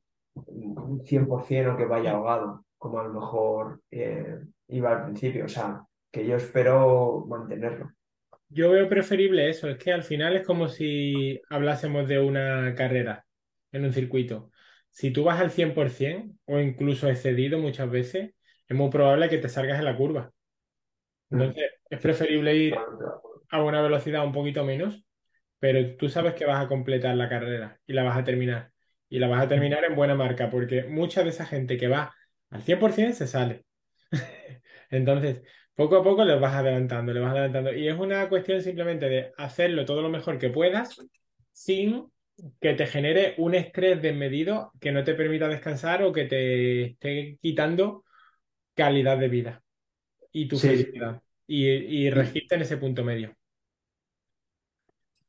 [1.05, 5.45] 100% o que vaya ahogado, como a lo mejor eh, iba al principio.
[5.45, 7.91] O sea, que yo espero mantenerlo.
[8.49, 13.25] Yo veo preferible eso, es que al final es como si hablásemos de una carrera
[13.73, 14.51] en un circuito.
[14.91, 18.35] Si tú vas al 100% o incluso excedido muchas veces,
[18.69, 20.31] es muy probable que te salgas en la curva.
[21.31, 22.75] Entonces, es preferible ir
[23.51, 25.03] a una velocidad un poquito menos,
[25.59, 28.71] pero tú sabes que vas a completar la carrera y la vas a terminar.
[29.09, 32.15] Y la vas a terminar en buena marca, porque mucha de esa gente que va
[32.51, 33.65] al 100% se sale.
[34.91, 35.43] Entonces,
[35.75, 37.73] poco a poco les vas adelantando, le vas adelantando.
[37.73, 40.97] Y es una cuestión simplemente de hacerlo todo lo mejor que puedas
[41.51, 42.11] sin
[42.61, 47.39] que te genere un estrés desmedido que no te permita descansar o que te esté
[47.41, 48.05] quitando
[48.75, 49.63] calidad de vida
[50.33, 51.21] y tu felicidad.
[51.47, 53.35] Y, y registe en ese punto medio.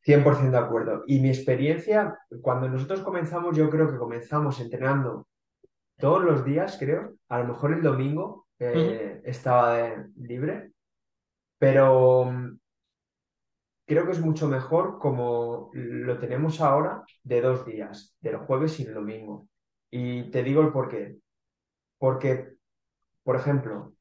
[0.05, 1.03] 100% de acuerdo.
[1.07, 5.27] Y mi experiencia, cuando nosotros comenzamos, yo creo que comenzamos entrenando
[5.97, 10.71] todos los días, creo, a lo mejor el domingo eh, estaba libre,
[11.59, 12.59] pero mm,
[13.85, 18.83] creo que es mucho mejor como lo tenemos ahora de dos días, del jueves y
[18.83, 19.47] el domingo.
[19.89, 21.17] Y te digo el por qué.
[21.99, 22.55] Porque,
[23.23, 23.95] por ejemplo,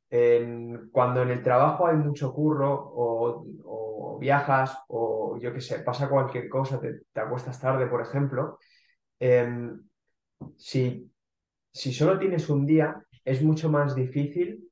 [0.92, 6.08] cuando en el trabajo hay mucho curro o, o viajas o yo qué sé, pasa
[6.08, 8.58] cualquier cosa, te, te acuestas tarde, por ejemplo,
[9.20, 9.82] em,
[10.56, 11.10] si,
[11.72, 14.68] si solo tienes un día, es mucho más difícil,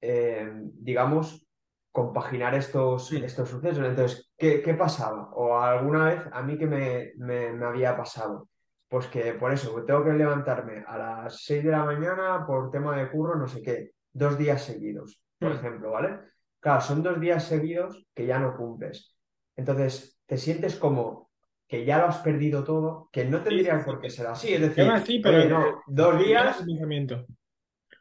[0.00, 1.46] em, digamos,
[1.92, 3.86] compaginar estos, estos sucesos.
[3.86, 5.30] Entonces, ¿qué, qué pasaba?
[5.34, 8.48] O alguna vez a mí que me, me, me había pasado.
[8.88, 12.96] Pues que por eso, tengo que levantarme a las 6 de la mañana por tema
[12.96, 15.56] de curro, no sé qué, dos días seguidos, por Mm.
[15.56, 16.20] ejemplo, ¿vale?
[16.60, 19.16] Claro, son dos días seguidos que ya no cumples.
[19.56, 21.30] Entonces, te sientes como
[21.66, 24.54] que ya lo has perdido todo, que no tendría sí, por qué ser así.
[24.54, 26.56] Es decir, así, pero oye, no, dos días.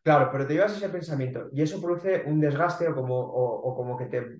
[0.03, 3.75] Claro, pero te llevas ese pensamiento y eso produce un desgaste o como, o, o
[3.75, 4.37] como que te,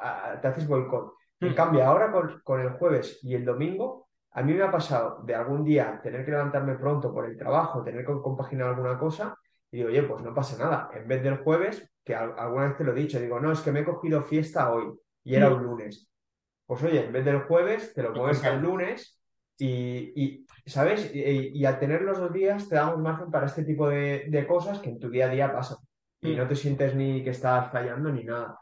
[0.00, 1.14] a- te haces boicot.
[1.40, 1.54] En Mm.
[1.54, 5.34] cambio, ahora con, con el jueves y el domingo, a mí me ha pasado de
[5.34, 9.36] algún día tener que levantarme pronto por el trabajo, tener que compaginar alguna cosa,
[9.70, 10.90] y digo, oye, pues no pasa nada.
[10.94, 13.60] En vez del jueves, que al- alguna vez te lo he dicho, digo, no, es
[13.60, 14.92] que me he cogido fiesta hoy
[15.24, 15.54] y era Mm.
[15.54, 16.08] un lunes.
[16.66, 19.20] Pues oye, en vez del jueves, te lo mueves al lunes
[19.58, 21.10] y, y, ¿sabes?
[21.14, 24.46] Y, y al tener los dos días te damos margen para este tipo de, de
[24.46, 25.78] cosas que en tu día a día pasan.
[26.20, 26.36] Y Mm.
[26.38, 28.58] no te sientes ni que estás fallando ni nada.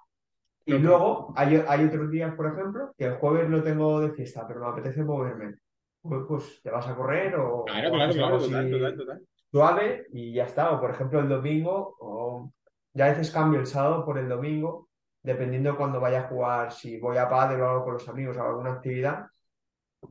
[0.64, 4.12] Y que- luego hay, hay otros días, por ejemplo, que el jueves lo tengo de
[4.12, 5.56] fiesta, pero me apetece moverme.
[6.02, 9.22] Pues, pues te vas a correr o, Claro, claro, claro, total, total, total.
[9.50, 10.70] suave y ya está.
[10.72, 12.50] O por ejemplo el domingo, o
[12.94, 14.88] ya a veces cambio el sábado por el domingo,
[15.22, 18.42] dependiendo cuando vaya a jugar, si voy a pádel o algo con los amigos o
[18.42, 19.26] alguna actividad,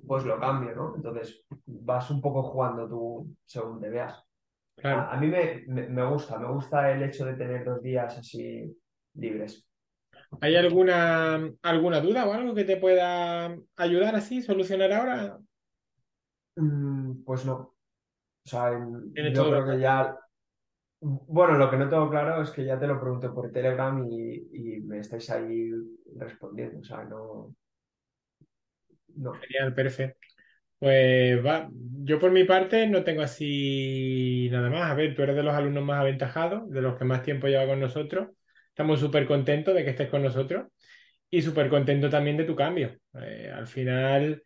[0.07, 0.95] pues lo cambio, ¿no?
[0.95, 4.23] Entonces vas un poco jugando tú según te veas.
[4.75, 5.01] Claro.
[5.01, 8.17] A, a mí me, me, me gusta, me gusta el hecho de tener dos días
[8.17, 8.75] así
[9.15, 9.67] libres.
[10.41, 15.39] ¿Hay alguna, alguna duda o algo que te pueda ayudar así, solucionar ahora?
[16.55, 17.55] Mm, pues no.
[17.55, 17.75] O
[18.49, 20.17] sea, en- yo creo que ya.
[21.01, 24.49] Bueno, lo que no tengo claro es que ya te lo pregunto por Telegram y,
[24.77, 25.71] y me estáis ahí
[26.17, 26.79] respondiendo.
[26.81, 27.55] O sea, no.
[29.15, 29.33] No.
[29.33, 30.17] Genial, perfecto.
[30.79, 34.91] Pues va, yo por mi parte no tengo así nada más.
[34.91, 37.67] A ver, tú eres de los alumnos más aventajados, de los que más tiempo lleva
[37.67, 38.29] con nosotros.
[38.69, 40.67] Estamos súper contentos de que estés con nosotros
[41.29, 42.97] y súper contentos también de tu cambio.
[43.21, 44.43] Eh, al final,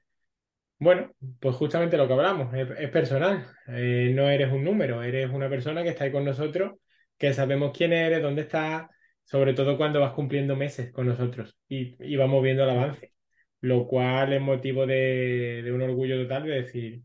[0.80, 3.46] bueno, pues justamente lo que hablamos, es, es personal.
[3.68, 6.74] Eh, no eres un número, eres una persona que está ahí con nosotros,
[7.18, 8.88] que sabemos quién eres, dónde estás,
[9.24, 13.14] sobre todo cuando vas cumpliendo meses con nosotros y, y vamos viendo el avance
[13.64, 17.04] lo cual es motivo de, de un orgullo total de decir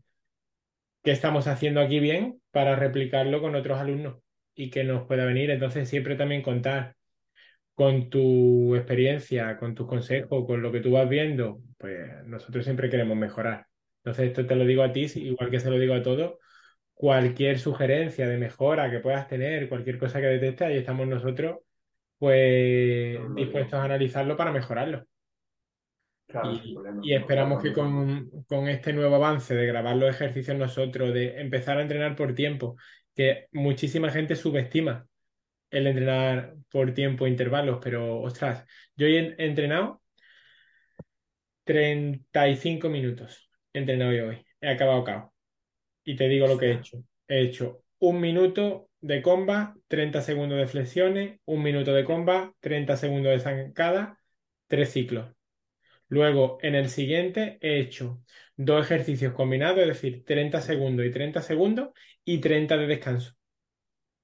[1.03, 4.17] qué estamos haciendo aquí bien para replicarlo con otros alumnos
[4.55, 5.49] y que nos pueda venir.
[5.51, 6.95] Entonces, siempre también contar
[7.75, 12.89] con tu experiencia, con tus consejos, con lo que tú vas viendo, pues nosotros siempre
[12.89, 13.67] queremos mejorar.
[14.03, 16.39] Entonces, esto te lo digo a ti, igual que se lo digo a todos.
[16.93, 21.59] Cualquier sugerencia de mejora que puedas tener, cualquier cosa que detectes, ahí estamos nosotros,
[22.17, 25.05] pues dispuestos a analizarlo para mejorarlo.
[26.29, 26.51] Claro,
[27.01, 31.79] Y, esperamos que con, con este nuevo avance de grabar los ejercicios nosotros, de empezar
[31.79, 32.75] a entrenar por tiempo,
[33.15, 35.07] que muchísima gente subestima
[35.71, 38.63] el entrenar por tiempo, intervalos, pero ostras,
[38.95, 40.03] yo he entrenado
[41.63, 45.33] 35 minutos, he entrenado yo hoy, he acabado cao.
[46.03, 47.03] Y te digo lo que he hecho.
[47.27, 52.97] He hecho un minuto de comba, 30 segundos de flexiones, un minuto de comba, 30
[52.97, 54.19] segundos de zancada,
[54.67, 55.38] tres ciclos.
[56.09, 58.21] Luego, en el siguiente, he hecho
[58.57, 61.89] dos ejercicios combinados, es decir, 30 segundos y 30 segundos
[62.25, 63.35] y 30 de descanso.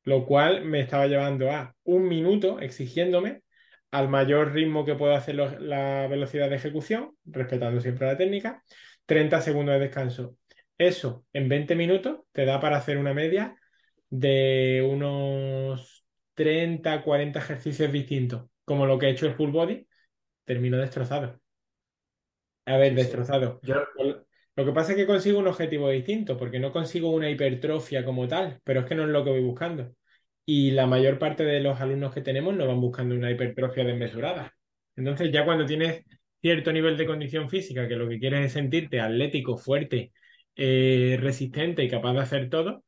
[0.04, 3.44] Lo cual me estaba llevando a un minuto exigiéndome
[3.92, 8.64] al mayor ritmo que puedo hacer la velocidad de ejecución, respetando siempre la técnica,
[9.06, 10.38] 30 segundos de descanso.
[10.78, 13.56] Eso en 20 minutos te da para hacer una media
[14.10, 19.88] de unos 30, 40 ejercicios distintos, como lo que he hecho el full body,
[20.46, 21.40] termino destrozado.
[22.66, 23.02] A ver, Sí, sí.
[23.04, 23.60] destrozado.
[23.64, 23.76] Yo,
[24.56, 28.28] lo que pasa es que consigo un objetivo distinto, porque no consigo una hipertrofia como
[28.28, 29.94] tal, pero es que no es lo que voy buscando.
[30.46, 34.54] Y la mayor parte de los alumnos que tenemos no van buscando una hipertrofia desmesurada.
[34.96, 36.04] Entonces, ya cuando tienes
[36.42, 40.14] cierto nivel de condición física, que lo que quieres es sentirte atlético, fuerte,
[40.56, 42.86] eh, resistente y capaz de hacer todo,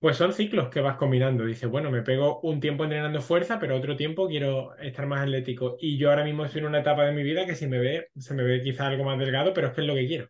[0.00, 1.44] pues son ciclos que vas combinando.
[1.46, 5.76] Dices, bueno, me pego un tiempo entrenando fuerza, pero otro tiempo quiero estar más atlético.
[5.80, 8.08] Y yo ahora mismo estoy en una etapa de mi vida que si me ve,
[8.16, 10.28] se me ve quizá algo más delgado, pero es que es lo que quiero.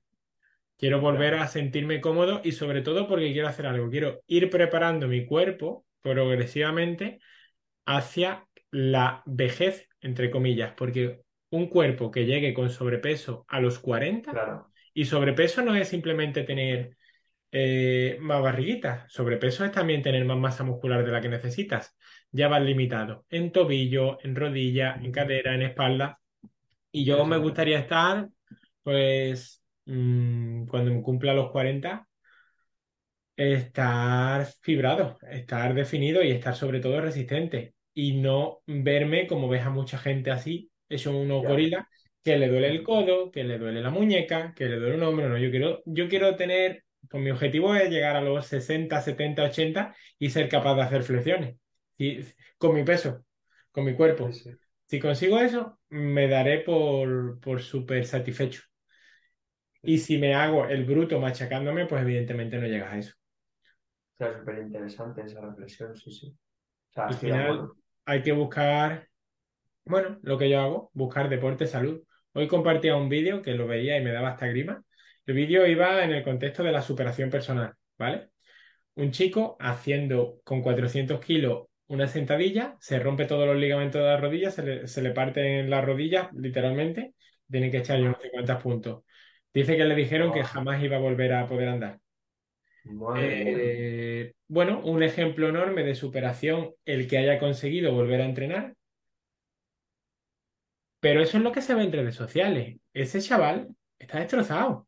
[0.79, 3.91] Quiero volver a sentirme cómodo y sobre todo porque quiero hacer algo.
[3.91, 7.21] Quiero ir preparando mi cuerpo progresivamente
[7.87, 14.33] hacia la vejez, entre comillas, porque un cuerpo que llegue con sobrepeso a los 40,
[14.33, 14.73] Claro.
[14.95, 16.97] y sobrepeso no es simplemente tener
[17.53, 21.97] eh, más barriguita, sobrepeso es también tener más masa muscular de la que necesitas.
[22.33, 26.21] Ya vas limitado en tobillo, en rodilla, en cadera, en espalda.
[26.93, 28.29] Y yo me gustaría estar,
[28.83, 32.09] pues, mm, cuando me cumpla los 40,
[33.37, 37.75] estar fibrado, estar definido y estar sobre todo resistente.
[37.95, 41.47] Y no verme como ves a mucha gente así, hecho unos Ya.
[41.47, 41.87] gorilas,
[42.23, 45.29] que le duele el codo, que le duele la muñeca, que le duele un hombro.
[45.29, 49.45] No, yo quiero, yo quiero tener, con mi objetivo es llegar a los 60, 70,
[49.45, 51.57] 80 y ser capaz de hacer flexiones.
[51.97, 52.21] Y,
[52.59, 53.25] con mi peso,
[53.73, 54.33] con mi cuerpo.
[54.33, 54.51] sí.
[54.91, 58.63] Si consigo eso, me daré por, por súper satisfecho.
[59.83, 63.15] Y si me hago el bruto machacándome, pues evidentemente no llegas a eso.
[64.15, 66.27] O sea, súper interesante esa reflexión, sí, sí.
[66.27, 67.69] O sea, Al final
[68.05, 69.09] hay que buscar,
[69.85, 72.03] bueno, lo que yo hago, buscar deporte, salud.
[72.33, 74.83] Hoy compartía un vídeo que lo veía y me daba hasta grima.
[75.27, 78.31] El vídeo iba en el contexto de la superación personal, ¿vale?
[78.95, 84.17] Un chico haciendo con 400 kilos una sentadilla, se rompe todos los ligamentos de la
[84.17, 87.15] rodilla, se le, se le parte en la rodilla, literalmente,
[87.51, 89.05] tiene que echarle no sé cuántos puntos.
[89.53, 91.99] Dice que le dijeron que jamás iba a volver a poder andar.
[93.17, 98.77] Eh, bueno, un ejemplo enorme de superación el que haya conseguido volver a entrenar,
[101.01, 102.79] pero eso es lo que se ve en redes sociales.
[102.93, 104.87] Ese chaval está destrozado.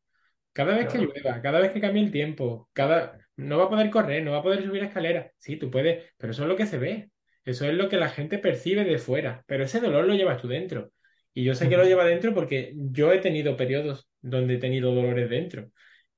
[0.52, 1.12] Cada vez que Claro.
[1.14, 3.18] llueva, cada vez que cambie el tiempo, cada...
[3.36, 5.32] no va a poder correr, no va a poder subir escaleras.
[5.38, 7.10] Sí, tú puedes, pero eso es lo que se ve.
[7.44, 9.42] Eso es lo que la gente percibe de fuera.
[9.46, 10.92] Pero ese dolor lo llevas tú dentro.
[11.34, 14.94] Y yo sé que lo lleva dentro porque yo he tenido periodos donde he tenido
[14.94, 15.70] dolores dentro.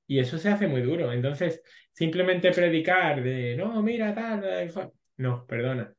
[0.07, 1.11] Y eso se hace muy duro.
[1.13, 1.61] Entonces,
[1.93, 4.91] simplemente predicar de, no, mira, tal, tal, fa-".
[5.17, 5.93] No, perdona.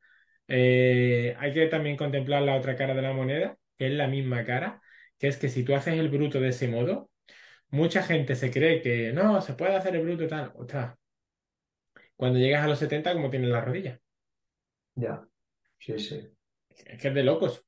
[0.48, 4.44] Eh, hay que también contemplar la otra cara de la moneda, que es la misma
[4.44, 4.80] cara,
[5.18, 7.10] que es que si tú haces el bruto de ese modo,
[7.70, 10.52] mucha gente se cree que no, se puede hacer el bruto y tal.
[10.56, 10.96] Ostras,
[12.16, 14.00] cuando llegas a los 70, como tienes las rodillas.
[14.94, 15.26] Ya.
[15.78, 16.28] Sí, sí.
[16.70, 17.64] Es que es de locos,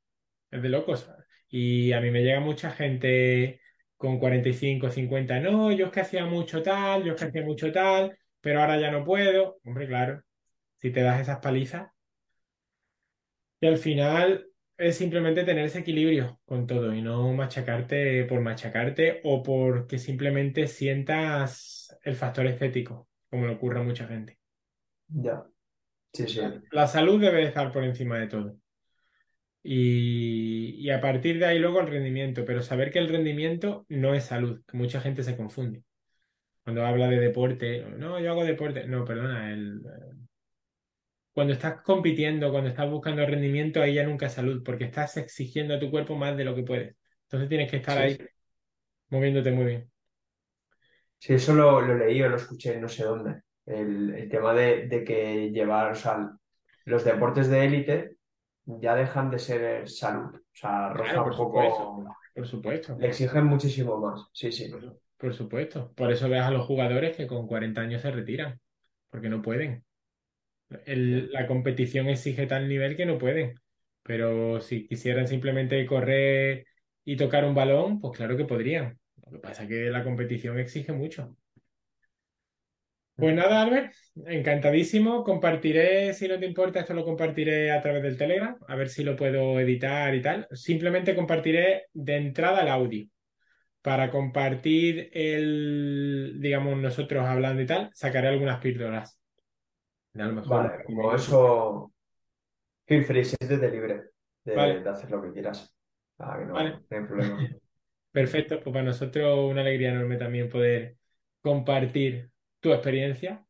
[0.51, 1.11] es de locos.
[1.49, 3.61] Y a mí me llega mucha gente
[3.97, 7.73] con 45, 50, no, yo es que hacía mucho tal, yo es que hacía mucho
[7.73, 9.59] tal, pero ahora ya no puedo.
[9.65, 10.23] Hombre, claro,
[10.81, 11.91] si te das esas palizas.
[13.61, 14.48] Y al final
[14.79, 20.69] es simplemente tener ese equilibrio con todo y no machacarte por machacarte o porque simplemente
[20.69, 24.39] sientas el factor estético, como le ocurre a mucha gente.
[25.09, 25.45] Ya.
[26.13, 26.41] Sí, sí.
[26.71, 28.57] La salud debe estar por encima de todo.
[29.65, 34.15] Y, y a partir de ahí luego el rendimiento, pero saber que el rendimiento no
[34.15, 35.83] es salud, que mucha gente se confunde.
[36.63, 38.87] Cuando habla de deporte, no, yo hago deporte.
[38.87, 39.83] No, perdona, el,
[41.39, 45.75] cuando estás compitiendo, cuando estás buscando rendimiento, ahí ya nunca es salud, porque estás exigiendo
[45.75, 46.97] a tu cuerpo más de lo que puedes.
[47.25, 48.29] Entonces tienes que estar Sí, ahí sí.
[49.11, 49.93] moviéndote muy bien.
[51.19, 53.43] Sí, eso lo, lo leí o lo escuché, no sé dónde.
[53.67, 56.31] El, el tema de, de que llevar, o sea,
[56.85, 58.17] los deportes de élite
[58.67, 60.35] ya dejan de ser salud.
[60.37, 62.17] O sea, roza un supuesto, poco.
[62.35, 64.29] por supuesto, Le exigen muchísimo más.
[64.33, 64.71] Sí, sí.
[65.17, 65.93] por supuesto.
[65.95, 68.61] Por eso ves a los jugadores que con 40 años se retiran,
[69.11, 69.85] porque no pueden.
[70.87, 73.55] El- la competición exige tal nivel que no pueden.
[74.03, 76.67] Pero si quisieran simplemente correr
[77.05, 78.99] y tocar un balón, pues claro que podrían.
[79.25, 81.37] Lo que pasa es que la competición exige mucho.
[83.17, 83.93] Pues nada, Albert,
[84.27, 85.25] encantadísimo.
[85.25, 89.03] Compartiré, si no te importa, esto lo compartiré a través del Telegram, a ver si
[89.03, 90.47] lo puedo editar y tal.
[90.53, 93.07] Simplemente compartiré de entrada el audio.
[93.83, 99.18] Para compartir el, digamos, nosotros hablando y tal, sacaré algunas píldoras.
[100.19, 101.93] A lo mejor Vale, como eso,
[102.87, 104.11] feel free, siéntete libre
[104.45, 105.75] de, Vale, de hacer lo que quieras.
[106.19, 106.85] Ah, que no, vale.
[106.91, 107.51] no hay problema.
[108.13, 110.97] Perfecto, pues para nosotros una alegría enorme también poder
[111.43, 113.47] compartir tu experiencia,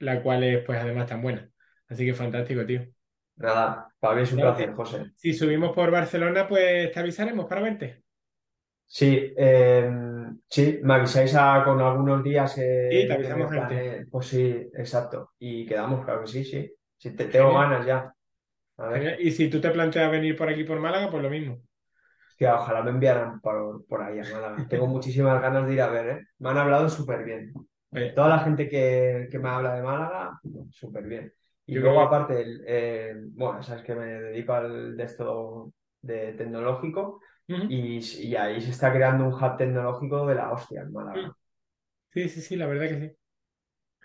[0.00, 1.50] la cual es pues además tan buena.
[1.88, 2.86] Así que fantástico, tío.
[3.36, 5.12] Nada, para mí es un Nada, placer, si, José.
[5.14, 8.04] si subimos por Barcelona, pues te avisaremos para verte.
[8.86, 9.90] Sí, eh,
[10.48, 12.54] sí, me avisáis a- con algunos días
[12.88, 13.52] Sí, que, te que me avisamos.
[14.10, 14.40] Pues sí,
[14.74, 15.32] exacto.
[15.38, 16.70] Y quedamos, claro que sí, sí.
[16.96, 18.14] Sí, te, tengo Genial, ganas ya.
[18.78, 19.20] A ver, genial.
[19.20, 21.60] Y si tú te planteas venir por aquí por Málaga, pues lo mismo.
[22.54, 24.66] ojalá me enviaran por, por ahí a Málaga.
[24.68, 26.20] Tengo muchísimas ganas de ir a ver, ¿eh?
[26.38, 27.52] Me han hablado súper bien.
[27.92, 30.38] Oye, Toda la gente que, que me habla de Málaga,
[30.70, 31.32] súper bien.
[31.66, 35.04] Y yo luego, creo que aparte, el, eh, bueno, sabes que me dedico al de
[35.04, 35.72] esto
[36.02, 37.20] de tecnológico
[37.68, 40.92] Y, y ahí se está creando un hub tecnológico de la hostia en.
[40.92, 41.34] Málaga.
[42.14, 43.16] Sí, sí, sí, la verdad que sí.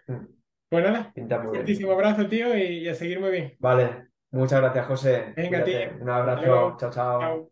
[0.07, 0.25] Mm,
[0.69, 3.59] Pues nada, un fuertísimo abrazo, tío, y, y a seguir muy bien.
[3.59, 5.35] Vale, Muchas gracias, José.
[5.35, 5.79] Venga, tío.
[6.01, 6.75] Un abrazo.
[6.77, 7.49] Chao, chao.